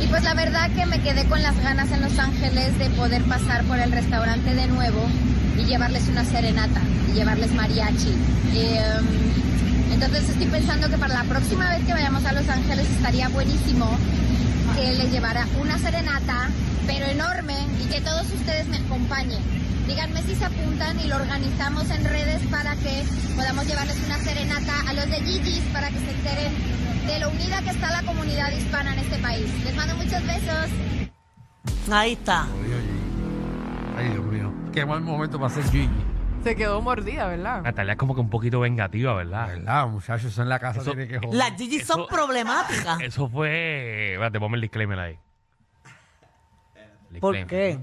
Y 0.01 0.07
pues 0.07 0.23
la 0.23 0.33
verdad 0.33 0.67
que 0.71 0.87
me 0.87 0.99
quedé 1.03 1.29
con 1.29 1.43
las 1.43 1.55
ganas 1.61 1.91
en 1.91 2.01
Los 2.01 2.17
Ángeles 2.17 2.79
de 2.79 2.89
poder 2.89 3.21
pasar 3.25 3.63
por 3.65 3.77
el 3.77 3.91
restaurante 3.91 4.55
de 4.55 4.65
nuevo 4.65 4.99
y 5.59 5.65
llevarles 5.65 6.07
una 6.07 6.23
serenata 6.23 6.81
y 7.11 7.15
llevarles 7.15 7.53
mariachi. 7.53 8.13
Eh, 8.53 8.99
entonces 9.91 10.29
estoy 10.29 10.47
pensando 10.47 10.89
que 10.89 10.97
para 10.97 11.13
la 11.15 11.23
próxima 11.23 11.69
vez 11.69 11.85
que 11.85 11.93
vayamos 11.93 12.23
a 12.25 12.33
Los 12.33 12.47
Ángeles 12.47 12.87
estaría 12.89 13.27
buenísimo 13.29 13.97
que 14.75 14.93
les 14.93 15.11
llevara 15.11 15.45
una 15.59 15.77
serenata, 15.77 16.49
pero 16.87 17.05
enorme, 17.05 17.55
y 17.83 17.87
que 17.87 18.01
todos 18.01 18.25
ustedes 18.31 18.67
me 18.67 18.77
acompañen. 18.77 19.41
Díganme 19.87 20.21
si 20.21 20.35
se 20.35 20.45
apuntan 20.45 20.99
y 20.99 21.07
lo 21.07 21.15
organizamos 21.15 21.89
en 21.89 22.05
redes 22.05 22.41
para 22.51 22.75
que 22.75 23.03
podamos 23.35 23.65
llevarles 23.65 23.97
una 24.05 24.17
serenata 24.19 24.73
a 24.87 24.93
los 24.93 25.09
de 25.09 25.17
Gigi's 25.17 25.63
para 25.73 25.89
que 25.89 25.97
se 25.97 26.11
enteren 26.11 26.53
de 27.07 27.19
lo 27.19 27.29
unida 27.29 27.61
que 27.63 27.71
está 27.71 27.91
la 27.91 28.03
comunidad 28.03 28.51
hispana 28.51 28.93
en 28.93 28.99
este 28.99 29.17
país. 29.17 29.47
Les 29.65 29.75
mando 29.75 29.95
muchos 29.95 30.21
besos. 30.27 30.69
Ahí 31.91 32.13
está. 32.13 32.45
Oye, 32.61 32.75
oye. 32.75 32.99
Ay, 33.97 34.09
Dios 34.09 34.25
mío. 34.25 34.38
Qué 34.73 34.85
mal 34.85 35.01
momento 35.01 35.39
para 35.39 35.53
ser 35.53 35.63
Gigi. 35.65 35.89
Se 36.43 36.55
quedó 36.55 36.81
mordida, 36.81 37.27
¿verdad? 37.27 37.61
Natalia 37.63 37.93
es 37.93 37.97
como 37.99 38.15
que 38.15 38.21
un 38.21 38.29
poquito 38.29 38.61
vengativa, 38.61 39.13
¿verdad? 39.13 39.47
¿Verdad, 39.47 39.87
muchachos? 39.87 40.31
Eso 40.31 40.41
en 40.41 40.49
la 40.49 40.59
casa 40.59 40.81
Eso- 40.81 40.91
tiene 40.91 41.07
que 41.07 41.19
joder. 41.19 41.33
Las 41.35 41.51
Gigi 41.57 41.79
son 41.81 42.07
problemáticas. 42.07 43.01
Eso 43.01 43.27
fue. 43.27 44.13
Espérate, 44.13 44.39
ponme 44.39 44.55
el 44.55 44.61
disclaimer 44.61 44.99
ahí. 44.99 45.17
¿Por 47.19 47.35
Disclaimer. 47.35 47.47
qué? 47.47 47.79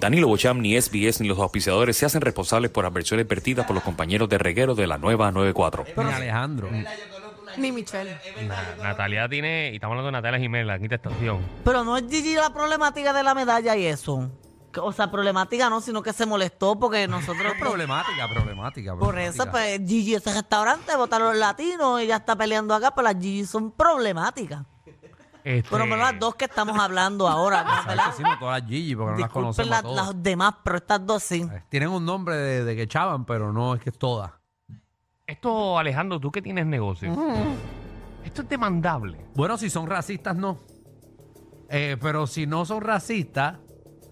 Danilo 0.00 0.28
Bocham, 0.28 0.60
ni 0.60 0.76
SBS, 0.80 1.20
ni 1.22 1.28
los 1.28 1.38
auspiciadores 1.38 1.96
se 1.96 2.06
hacen 2.06 2.20
responsables 2.20 2.70
por 2.70 2.84
adversiones 2.84 3.26
vertidas 3.26 3.66
por 3.66 3.74
los 3.74 3.82
compañeros 3.82 4.28
de 4.28 4.38
reguero 4.38 4.74
de 4.74 4.86
la 4.86 4.98
nueva 4.98 5.32
94. 5.32 5.84
Ni 5.96 6.02
Alejandro. 6.12 6.68
Ni 7.56 7.72
Michelle. 7.72 8.16
Na- 8.46 8.76
Natalia 8.82 9.28
tiene. 9.28 9.70
Y 9.72 9.76
estamos 9.76 9.94
hablando 9.94 10.06
de 10.08 10.12
Natalia 10.12 10.38
Jiménez, 10.38 10.66
la 10.66 10.78
quinta 10.78 10.96
estación. 10.96 11.38
Pero 11.64 11.82
no 11.84 11.96
es 11.96 12.04
Gigi 12.08 12.34
la 12.34 12.52
problemática 12.52 13.12
de 13.12 13.22
la 13.24 13.34
medalla 13.34 13.76
y 13.76 13.86
eso. 13.86 14.30
O 14.82 14.92
sea, 14.92 15.10
problemática 15.10 15.70
no, 15.70 15.80
sino 15.80 16.02
que 16.02 16.12
se 16.12 16.26
molestó 16.26 16.78
porque 16.78 17.08
nosotros... 17.08 17.52
Es 17.54 17.58
problemática, 17.60 18.28
problemática. 18.28 18.94
Por 18.96 19.18
eso, 19.18 19.44
problemática. 19.44 19.50
pues, 19.78 19.88
Gigi, 19.88 20.14
ese 20.14 20.32
restaurante, 20.34 20.94
votaron 20.96 21.28
los 21.28 21.36
latinos, 21.38 22.00
ella 22.00 22.16
está 22.16 22.36
peleando 22.36 22.74
acá, 22.74 22.94
pero 22.94 23.04
las 23.10 23.16
Gigi 23.22 23.46
son 23.46 23.70
problemáticas. 23.72 24.64
Este, 25.44 25.70
Por 25.70 25.78
lo 25.78 25.86
menos 25.86 26.00
las 26.10 26.18
dos 26.18 26.34
que 26.34 26.44
estamos 26.44 26.78
hablando 26.78 27.26
ahora, 27.26 27.64
¿no? 27.64 27.88
¿verdad? 27.88 28.12
Sí, 28.14 28.22
no 28.22 28.38
todas 28.38 28.60
las 28.60 28.68
Gigi, 28.68 28.94
porque 28.94 29.12
no 29.12 29.18
las 29.18 29.28
Disculpen 29.28 29.42
conocemos 29.42 29.70
la- 29.70 29.78
a 29.78 29.82
todas. 29.82 30.06
las 30.08 30.22
demás, 30.22 30.54
pero 30.62 30.76
estas 30.76 31.06
dos 31.06 31.22
sí. 31.22 31.48
Eh, 31.50 31.62
Tienen 31.70 31.88
un 31.88 32.04
nombre 32.04 32.36
de, 32.36 32.64
de 32.64 32.76
que 32.76 32.82
echaban, 32.82 33.24
pero 33.24 33.52
no 33.52 33.74
es 33.74 33.80
que 33.80 33.88
es 33.90 33.98
todas. 33.98 34.32
Esto, 35.26 35.78
Alejandro, 35.78 36.20
tú 36.20 36.30
que 36.30 36.42
tienes 36.42 36.66
negocio. 36.66 37.10
Esto 38.24 38.42
es 38.42 38.48
demandable. 38.48 39.18
Bueno, 39.34 39.56
si 39.56 39.70
son 39.70 39.86
racistas, 39.86 40.36
no. 40.36 40.58
Eh, 41.70 41.96
pero 42.00 42.26
si 42.26 42.46
no 42.46 42.64
son 42.64 42.80
racistas, 42.82 43.58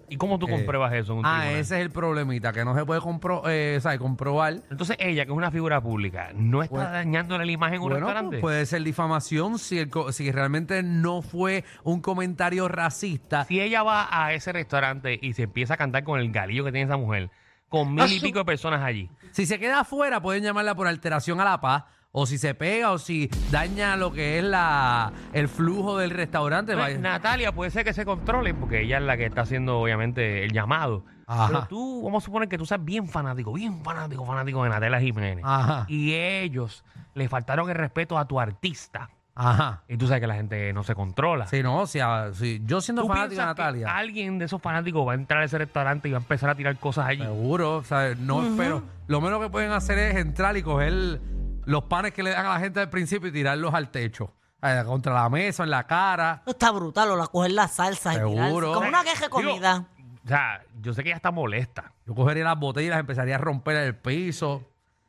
¿Y 0.09 0.17
cómo 0.17 0.39
tú 0.39 0.47
Eh, 0.47 0.51
compruebas 0.51 0.93
eso 0.93 1.13
en 1.13 1.19
un 1.19 1.25
ah, 1.25 1.39
tribunal? 1.39 1.59
ese 1.61 1.75
es 1.75 1.81
el 1.81 1.91
problemita, 1.91 2.53
que 2.53 2.63
no 2.63 2.73
se 2.75 2.85
puede 2.85 3.01
compro 3.01 3.43
eh, 3.47 3.77
¿sabes? 3.81 3.99
comprobar. 3.99 4.53
Entonces 4.69 4.95
ella, 4.99 5.25
que 5.25 5.31
es 5.31 5.37
una 5.37 5.51
figura 5.51 5.81
pública, 5.81 6.29
¿no 6.33 6.63
está 6.63 6.75
Bueno, 6.75 6.91
dañándole 6.91 7.45
la 7.45 7.51
imagen 7.51 7.75
en 7.75 7.81
un 7.81 7.89
Bueno, 7.89 8.05
restaurante? 8.07 8.37
pues, 8.37 8.41
puede 8.41 8.65
ser 8.65 8.83
difamación 8.83 9.59
si, 9.59 9.79
el 9.79 9.89
co- 9.89 10.11
si 10.11 10.31
realmente 10.31 10.81
no 10.83 11.21
fue 11.21 11.63
un 11.83 12.01
comentario 12.01 12.67
racista. 12.67 13.43
Si 13.45 13.59
ella 13.59 13.83
va 13.83 14.07
a 14.09 14.33
ese 14.33 14.53
restaurante 14.53 15.19
y 15.21 15.33
se 15.33 15.43
empieza 15.43 15.73
a 15.73 15.77
cantar 15.77 16.03
con 16.03 16.19
el 16.19 16.31
galillo 16.31 16.63
que 16.63 16.71
tiene 16.71 16.85
esa 16.85 16.97
mujer, 16.97 17.29
con 17.69 17.93
mil 17.93 18.11
y 18.11 18.19
pico 18.21 18.39
de 18.39 18.45
personas 18.45 18.81
allí. 18.81 19.09
Si 19.31 19.45
se 19.45 19.59
queda 19.59 19.81
afuera, 19.81 20.21
pueden 20.21 20.41
llamarla 20.43 20.73
por 20.73 20.87
alteración 20.87 21.41
a 21.41 21.43
la 21.43 21.59
paz. 21.59 21.83
O 22.19 22.25
si 22.25 22.39
se 22.39 22.55
pega 22.55 22.91
o 22.93 22.97
si 22.97 23.29
daña 23.51 23.95
lo 23.95 24.11
que 24.11 24.39
es 24.39 24.43
la 24.43 25.11
el 25.33 25.47
flujo 25.47 25.99
del 25.99 26.09
restaurante. 26.09 26.73
Vaya. 26.73 26.97
Natalia 26.97 27.51
puede 27.51 27.69
ser 27.69 27.83
que 27.85 27.93
se 27.93 28.05
controle 28.05 28.55
porque 28.55 28.81
ella 28.81 28.97
es 28.97 29.03
la 29.03 29.17
que 29.17 29.25
está 29.27 29.41
haciendo 29.41 29.79
obviamente 29.79 30.43
el 30.43 30.51
llamado. 30.51 31.05
Ajá. 31.27 31.47
Pero 31.47 31.67
tú, 31.67 32.01
vamos 32.03 32.23
a 32.23 32.25
suponer 32.25 32.49
que 32.49 32.57
tú 32.57 32.65
seas 32.65 32.83
bien 32.83 33.07
fanático, 33.07 33.53
bien 33.53 33.83
fanático, 33.83 34.25
fanático 34.25 34.63
de 34.63 34.69
Natalia 34.69 34.99
Jiménez. 34.99 35.45
Ajá. 35.47 35.85
Y 35.89 36.13
ellos 36.15 36.83
le 37.13 37.29
faltaron 37.29 37.69
el 37.69 37.75
respeto 37.75 38.17
a 38.17 38.27
tu 38.27 38.39
artista. 38.39 39.11
Ajá. 39.35 39.83
Y 39.87 39.97
tú 39.97 40.07
sabes 40.07 40.21
que 40.21 40.25
la 40.25 40.33
gente 40.35 40.73
no 40.73 40.81
se 40.83 40.95
controla. 40.95 41.45
Si 41.45 41.61
no, 41.61 41.85
si, 41.85 41.99
a- 41.99 42.33
si 42.33 42.63
yo 42.65 42.81
siendo 42.81 43.03
¿Tú 43.03 43.09
fanático 43.09 43.29
de 43.29 43.35
que 43.35 43.45
Natalia, 43.45 43.95
alguien 43.95 44.39
de 44.39 44.45
esos 44.45 44.59
fanáticos 44.59 45.07
va 45.07 45.11
a 45.11 45.15
entrar 45.15 45.43
a 45.43 45.45
ese 45.45 45.59
restaurante 45.59 46.09
y 46.09 46.13
va 46.13 46.17
a 46.17 46.21
empezar 46.21 46.49
a 46.49 46.55
tirar 46.55 46.75
cosas 46.77 47.05
allí? 47.05 47.21
seguro, 47.21 47.75
o 47.77 47.83
sea, 47.83 48.15
no 48.17 48.41
espero. 48.43 48.81
Lo 49.05 49.21
menos 49.21 49.39
que 49.39 49.49
pueden 49.51 49.71
hacer 49.71 49.99
es 49.99 50.15
entrar 50.15 50.57
y 50.57 50.63
coger 50.63 51.19
los 51.67 51.83
panes 51.83 52.13
que 52.13 52.23
le 52.23 52.31
dan 52.31 52.45
a 52.45 52.49
la 52.55 52.59
gente 52.59 52.79
al 52.79 52.89
principio 52.89 53.29
y 53.29 53.31
tirarlos 53.31 53.73
al 53.73 53.89
techo. 53.91 54.33
Eh, 54.61 54.81
contra 54.85 55.13
la 55.13 55.29
mesa, 55.29 55.63
en 55.63 55.69
la 55.69 55.85
cara. 55.85 56.41
Está 56.47 56.71
brutal, 56.71 57.11
o 57.11 57.15
la 57.15 57.27
coger 57.27 57.51
la 57.51 57.67
salsa 57.67 58.13
y 58.13 58.17
tirarse. 58.17 58.43
Seguro. 58.47 58.73
Como 58.73 58.87
una 58.87 59.03
queja 59.03 59.13
de 59.13 59.27
Digo, 59.27 59.29
comida. 59.29 59.85
O 60.25 60.27
sea, 60.27 60.61
yo 60.81 60.93
sé 60.93 61.03
que 61.03 61.09
ella 61.09 61.15
está 61.17 61.31
molesta. 61.31 61.93
Yo 62.07 62.15
cogería 62.15 62.43
las 62.43 62.57
botellas 62.59 62.87
y 62.87 62.89
las 62.89 62.99
empezaría 62.99 63.35
a 63.35 63.37
romper 63.37 63.75
en 63.77 63.83
el 63.83 63.95
piso. 63.95 64.63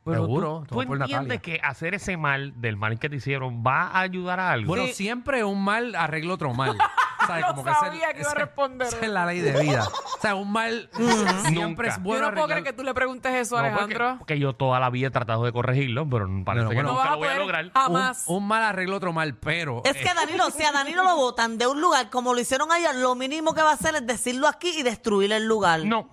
Pero 0.05 0.21
seguro. 0.23 0.59
tú, 0.61 0.65
todo 0.75 0.81
tú 0.81 0.87
por 0.87 0.97
entiendes 1.01 1.37
Natalia. 1.37 1.41
que 1.41 1.59
hacer 1.65 1.93
ese 1.95 2.15
mal 2.15 2.53
del 2.61 2.77
mal 2.77 2.97
que 2.99 3.09
te 3.09 3.17
hicieron 3.17 3.63
va 3.65 3.87
a 3.87 3.99
ayudar 4.01 4.39
a 4.39 4.51
algo. 4.51 4.67
Bueno, 4.67 4.85
Sí. 4.87 4.93
siempre 4.93 5.43
un 5.43 5.63
mal 5.63 5.93
arregla 5.95 6.33
otro 6.35 6.53
mal. 6.53 6.77
¿Sabes? 7.29 7.45
Yo 7.47 7.55
Como 7.55 7.63
que 7.63 7.73
sabía 7.73 8.13
que 8.13 8.21
iba 8.21 8.31
a 8.31 8.35
responder 8.35 8.87
Esa 8.87 8.99
es 9.01 9.09
la 9.09 9.25
ley 9.25 9.39
de 9.39 9.61
vida. 9.61 9.87
O 9.87 10.21
sea, 10.21 10.35
un 10.35 10.51
mal 10.51 10.89
siempre 11.45 11.53
Nunca. 11.53 11.87
es 11.87 11.95
Yo 11.97 12.01
bueno 12.03 12.27
no 12.27 12.33
puedo 12.33 12.45
creer 12.47 12.59
arreglar- 12.59 12.63
que 12.63 12.73
tú 12.73 12.83
le 12.83 12.93
preguntes 12.93 13.33
eso, 13.33 13.55
No, 13.55 13.61
Alejandro. 13.65 14.15
Porque, 14.19 14.37
yo 14.39 14.53
toda 14.53 14.79
la 14.79 14.89
vida 14.89 15.07
he 15.07 15.11
tratado 15.11 15.43
de 15.45 15.51
corregirlo, 15.51 16.09
pero 16.09 16.27
parece 16.43 16.67
que 16.69 16.73
bueno. 16.75 16.89
no 16.89 16.95
nunca 16.95 17.07
a 17.07 17.11
lo 17.11 17.17
voy 17.17 17.27
a 17.27 17.31
poder 17.31 17.39
lograr. 17.41 17.71
jamás. 17.73 18.23
Un, 18.27 18.35
un 18.37 18.47
mal 18.47 18.63
arregla 18.63 18.95
otro 18.97 19.13
mal, 19.13 19.35
pero... 19.37 19.81
Es 19.85 19.93
que 19.95 20.13
Danilo, 20.13 20.49
si 20.51 20.63
a 20.63 20.71
Danilo 20.71 21.03
lo 21.03 21.15
votan 21.15 21.57
de 21.57 21.67
un 21.67 21.79
lugar 21.79 22.09
como 22.09 22.33
lo 22.33 22.39
hicieron 22.39 22.71
ayer, 22.71 22.95
lo 22.95 23.15
mínimo 23.15 23.53
que 23.53 23.61
va 23.61 23.71
a 23.71 23.73
hacer 23.75 23.95
es 23.95 24.05
decirlo 24.07 24.47
aquí 24.47 24.71
y 24.77 24.83
destruir 24.83 25.31
el 25.31 25.45
lugar. 25.45 25.85
No. 25.85 26.09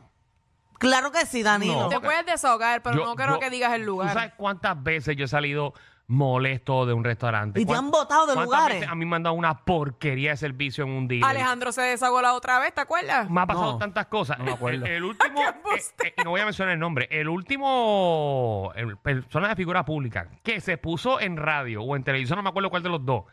Claro 0.78 1.11
que 1.11 1.25
sí, 1.25 1.42
Danilo. 1.42 1.82
No. 1.85 1.88
Te 1.88 2.00
puedes 2.00 2.26
desahogar, 2.26 2.82
pero 2.82 2.96
Yo- 2.99 3.04
no 3.06 3.14
quiero 3.16 3.35
yo- 3.35 3.40
que 3.40 3.49
digas 3.50 3.73
el 3.73 3.80
¿Tú 3.82 3.87
lugar. 3.92 4.12
sabes 4.12 4.32
cuántas 4.37 4.82
veces 4.82 5.16
yo 5.16 5.25
he 5.25 5.28
salido 5.28 5.73
molesto 6.08 6.86
de 6.86 6.92
un 6.92 7.02
restaurante? 7.04 7.60
Y 7.60 7.64
te 7.64 7.68
¿Cuán- 7.68 7.86
han 7.86 7.90
botado 7.90 8.26
de 8.26 8.34
lugares? 8.40 8.76
veces 8.80 8.88
a 8.90 8.94
mí 8.94 9.04
me 9.04 9.16
han 9.16 9.22
dado 9.25 9.34
una 9.34 9.64
porquería 9.64 10.30
de 10.30 10.36
servicio 10.36 10.84
en 10.84 10.90
un 10.90 11.08
día? 11.08 11.26
Alejandro 11.28 11.72
se 11.72 11.82
desahogó 11.82 12.22
la 12.22 12.34
otra 12.34 12.58
vez, 12.60 12.72
¿te 12.75 12.80
acuerdas? 12.80 13.28
Me 13.30 13.40
ha 13.40 13.46
pasado 13.46 13.72
No, 13.72 13.78
tantas 13.78 14.06
cosas. 14.06 14.38
no 14.38 14.44
me 14.44 14.52
acuerdo. 14.52 14.86
El, 14.86 14.92
el 14.92 15.04
último, 15.04 15.40
eh, 15.75 15.82
eh, 16.04 16.14
y 16.18 16.22
no 16.25 16.30
voy 16.30 16.40
a 16.40 16.44
mencionar 16.44 16.75
el 16.75 16.80
nombre, 16.80 17.08
el 17.10 17.28
último 17.28 18.72
el 18.76 18.96
persona 18.98 19.48
de 19.48 19.56
figura 19.56 19.84
pública 19.84 20.28
que 20.42 20.60
se 20.60 20.78
puso 20.78 21.20
en 21.20 21.36
radio 21.36 21.82
o 21.82 21.96
en 21.96 22.04
televisión, 22.04 22.36
no 22.36 22.42
me 22.42 22.50
acuerdo 22.50 22.70
cuál 22.70 22.82
de 22.82 22.88
los 22.90 23.04
dos, 23.04 23.25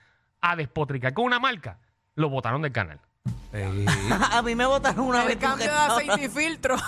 a 0.41 0.55
despotricar 0.55 1.13
con 1.13 1.25
una 1.25 1.39
marca, 1.39 1.79
lo 2.15 2.29
botaron 2.29 2.61
del 2.61 2.71
canal. 2.71 2.99
Eh, 3.53 3.85
A 4.31 4.41
mí 4.41 4.55
me 4.55 4.65
votaron 4.65 5.05
una 5.05 5.23
vez. 5.23 5.33
El 5.33 5.39
cambio 5.39 5.67
de 5.67 5.71
porque- 5.87 6.09
aceite 6.11 6.25
y 6.25 6.29
filtro. 6.29 6.75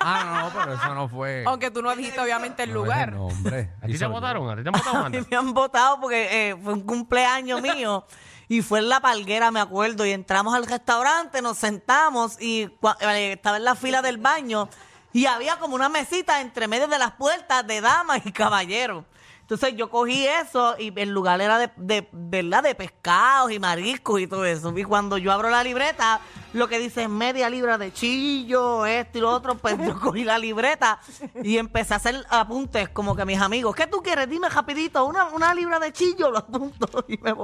ah, 0.00 0.50
no, 0.52 0.58
pero 0.60 0.74
eso 0.74 0.94
no 0.94 1.08
fue... 1.08 1.44
Aunque 1.46 1.70
tú 1.70 1.82
no 1.82 1.94
dijiste 1.94 2.20
obviamente 2.20 2.62
el 2.62 2.70
no 2.70 2.76
lugar. 2.76 3.08
ese 3.10 3.18
nombre. 3.18 3.70
¿A 3.82 3.86
ti 3.86 3.98
te 3.98 4.06
votaron? 4.06 4.50
¿A 4.50 4.56
ti 4.56 4.62
te 4.62 4.68
han 4.70 4.72
votado, 4.72 4.96
A 4.96 5.02
Wanda? 5.02 5.18
mí 5.20 5.26
me 5.30 5.36
han 5.36 5.54
votado 5.54 6.00
porque 6.00 6.50
eh, 6.50 6.56
fue 6.62 6.72
un 6.74 6.82
cumpleaños 6.82 7.60
mío 7.62 8.04
y 8.48 8.62
fue 8.62 8.78
en 8.78 8.88
La 8.88 9.00
Palguera, 9.00 9.50
me 9.50 9.60
acuerdo. 9.60 10.06
Y 10.06 10.12
entramos 10.12 10.54
al 10.54 10.66
restaurante, 10.66 11.42
nos 11.42 11.58
sentamos 11.58 12.40
y 12.40 12.62
eh, 13.00 13.32
estaba 13.32 13.56
en 13.58 13.64
la 13.64 13.74
fila 13.74 14.02
del 14.02 14.18
baño 14.18 14.68
y 15.12 15.26
había 15.26 15.56
como 15.58 15.74
una 15.74 15.88
mesita 15.88 16.40
entre 16.40 16.68
medio 16.68 16.86
de 16.86 16.98
las 16.98 17.12
puertas 17.12 17.66
de 17.66 17.80
damas 17.80 18.20
y 18.24 18.32
caballeros. 18.32 19.04
Entonces 19.48 19.76
yo 19.76 19.88
cogí 19.88 20.26
eso 20.26 20.76
y 20.78 20.92
el 21.00 21.08
lugar 21.08 21.40
era 21.40 21.58
de, 21.58 21.70
de, 21.78 22.06
¿verdad? 22.12 22.62
de 22.62 22.74
pescados 22.74 23.50
y 23.50 23.58
mariscos 23.58 24.20
y 24.20 24.26
todo 24.26 24.44
eso. 24.44 24.76
Y 24.76 24.84
cuando 24.84 25.16
yo 25.16 25.32
abro 25.32 25.48
la 25.48 25.64
libreta, 25.64 26.20
lo 26.52 26.68
que 26.68 26.78
dice 26.78 27.04
es 27.04 27.08
media 27.08 27.48
libra 27.48 27.78
de 27.78 27.90
chillo, 27.90 28.84
esto 28.84 29.16
y 29.16 29.20
lo 29.22 29.30
otro, 29.30 29.56
pues 29.56 29.78
yo 29.78 29.98
cogí 30.02 30.24
la 30.24 30.38
libreta 30.38 31.00
y 31.42 31.56
empecé 31.56 31.94
a 31.94 31.96
hacer 31.96 32.26
apuntes 32.28 32.90
como 32.90 33.16
que 33.16 33.24
mis 33.24 33.40
amigos, 33.40 33.74
¿qué 33.74 33.86
tú 33.86 34.02
quieres? 34.02 34.28
Dime 34.28 34.50
rapidito, 34.50 35.06
una, 35.06 35.28
una 35.28 35.54
libra 35.54 35.78
de 35.78 35.94
chillo, 35.94 36.30
lo 36.30 36.40
apunto. 36.40 37.06
Y 37.08 37.16
me, 37.16 37.34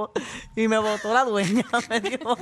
y 0.55 0.67
me 0.67 0.77
botó 0.77 1.11
la 1.11 1.23
dueña. 1.23 1.65
Me 1.89 2.01
dijo, 2.01 2.37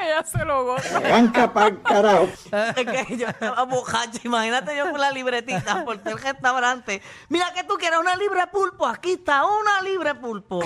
Ella 0.04 0.24
se 0.24 0.44
lo 0.44 0.64
gota. 0.64 0.96
Arranca 0.96 1.52
pa'l 1.52 1.82
carajo. 1.82 2.28
es 2.52 2.74
que 3.06 3.16
yo 3.16 3.28
estaba 3.28 3.64
bojacha. 3.64 4.20
Imagínate 4.24 4.76
yo 4.76 4.90
con 4.90 5.00
la 5.00 5.10
libretita 5.10 5.84
por 5.84 5.98
todo 5.98 6.14
el 6.16 6.22
restaurante. 6.22 7.02
Mira 7.28 7.52
que 7.54 7.64
tú 7.64 7.74
quieres 7.74 7.98
una 7.98 8.16
libre 8.16 8.46
pulpo. 8.48 8.86
Aquí 8.86 9.12
está 9.12 9.44
una 9.44 9.82
libre 9.82 10.14
pulpo. 10.14 10.60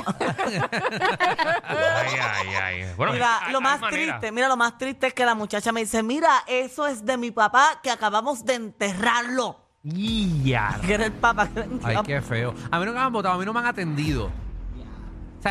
Ay, 1.67 2.15
ay, 2.21 2.49
ay. 2.63 2.93
Bueno, 2.97 3.13
Mira, 3.13 3.39
hay- 3.45 3.53
lo 3.53 3.59
hay 3.59 3.65
más 3.65 3.81
manera. 3.81 4.19
triste, 4.19 4.33
mira, 4.33 4.49
lo 4.49 4.57
más 4.57 4.79
triste 4.79 5.09
es 5.09 5.15
que 5.15 5.25
la 5.25 5.35
muchacha 5.35 5.73
me 5.73 5.81
dice, 5.81 6.03
mira, 6.03 6.45
eso 6.47 6.87
es 6.87 7.05
de 7.05 7.17
mi 7.17 7.31
papá 7.31 7.81
que 7.83 7.91
acabamos 7.91 8.45
de 8.45 8.55
enterrarlo. 8.55 9.61
Ya. 9.83 10.79
Que 10.85 10.95
era 10.95 11.05
el 11.07 11.13
papá 11.13 11.49
que 11.49 11.67
Ay, 11.83 11.97
qué 12.07 12.23
feo. 12.23 12.55
A 12.71 12.79
mí 12.79 12.87
no 12.87 12.93
me 12.93 13.01
han 13.01 13.13
votado, 13.13 13.35
a 13.35 13.39
mí 13.39 13.45
no 13.45 13.53
me 13.53 13.61
han 13.61 13.67
atendido. 13.67 14.31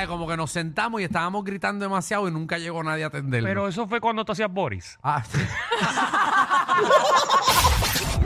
Como 0.08 0.28
que 0.28 0.36
nos 0.36 0.52
sentamos 0.52 1.02
y 1.02 1.04
estábamos 1.04 1.44
gritando 1.44 1.86
demasiado 1.86 2.28
y 2.28 2.32
nunca 2.32 2.58
llegó 2.58 2.84
nadie 2.84 3.04
a 3.04 3.08
atenderlo. 3.08 3.48
Pero 3.48 3.68
eso 3.68 3.88
fue 3.88 4.02
cuando 4.02 4.26
tú 4.26 4.32
hacías 4.32 4.52
Boris. 4.52 4.98
Ah, 5.04 5.24
sí. 5.24 5.40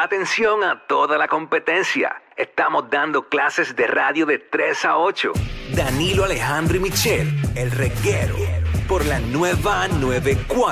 Atención 0.00 0.62
a 0.62 0.86
toda 0.86 1.18
la 1.18 1.26
competencia. 1.26 2.22
Estamos 2.36 2.88
dando 2.88 3.28
clases 3.28 3.74
de 3.74 3.88
radio 3.88 4.26
de 4.26 4.38
3 4.38 4.84
a 4.84 4.96
8. 4.96 5.32
Danilo 5.74 6.24
Alejandro 6.24 6.76
y 6.76 6.80
Michelle, 6.80 7.28
el 7.56 7.72
reguero, 7.72 8.36
por 8.86 9.04
la 9.04 9.18
nueva 9.18 9.88
94. 9.88 10.66